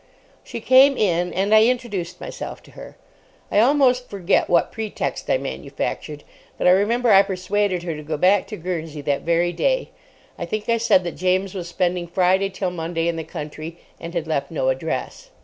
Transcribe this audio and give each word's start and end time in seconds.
She 0.43 0.61
came 0.61 0.97
in 0.97 1.31
and 1.31 1.53
I 1.53 1.65
introduced 1.65 2.19
myself 2.19 2.63
to 2.63 2.71
her. 2.71 2.97
I 3.51 3.59
almost 3.59 4.09
forget 4.09 4.49
what 4.49 4.71
pretext 4.71 5.29
I 5.29 5.37
manufactured, 5.37 6.23
but 6.57 6.65
I 6.65 6.71
remember 6.71 7.11
I 7.11 7.21
persuaded 7.21 7.83
her 7.83 7.95
to 7.95 8.01
go 8.01 8.17
back 8.17 8.47
to 8.47 8.57
Guernsey 8.57 9.01
that 9.01 9.21
very 9.21 9.53
day. 9.53 9.91
I 10.39 10.45
think 10.47 10.67
I 10.67 10.77
said 10.77 11.03
that 11.03 11.17
James 11.17 11.53
was 11.53 11.67
spending 11.67 12.07
Friday 12.07 12.49
till 12.49 12.71
Monday 12.71 13.07
in 13.07 13.15
the 13.15 13.23
country, 13.23 13.77
and 13.99 14.15
had 14.15 14.25
left 14.25 14.49
no 14.49 14.69
address. 14.69 15.29